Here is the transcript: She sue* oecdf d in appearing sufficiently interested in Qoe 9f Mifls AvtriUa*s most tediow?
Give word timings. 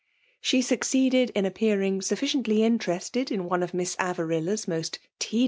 She 0.39 0.63
sue* 0.63 0.77
oecdf 0.77 1.11
d 1.11 1.23
in 1.35 1.45
appearing 1.45 2.01
sufficiently 2.01 2.63
interested 2.63 3.31
in 3.31 3.41
Qoe 3.47 3.57
9f 3.59 3.71
Mifls 3.73 3.95
AvtriUa*s 3.97 4.67
most 4.67 4.97
tediow? 5.19 5.39